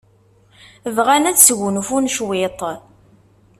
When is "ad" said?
1.29-1.37